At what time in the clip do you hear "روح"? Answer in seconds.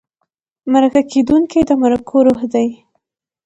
2.25-2.41